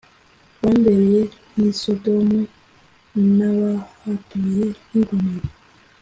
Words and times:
bambereye 0.61 1.21
nk 1.51 1.55
i 1.65 1.67
sodomu 1.81 2.39
n 3.35 3.37
abahatuye 3.49 4.65
nk 4.85 4.91
i 4.99 5.01
gomora 5.07 5.49